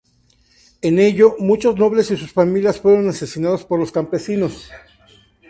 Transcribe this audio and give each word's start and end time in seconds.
En 0.81 0.97
ello, 0.97 1.35
muchos 1.37 1.77
nobles 1.77 2.09
y 2.09 2.17
sus 2.17 2.33
familias 2.33 2.81
fueron 2.81 3.07
asesinados 3.07 3.63
por 3.65 3.77
los 3.79 3.91
campesinos. 3.91 4.71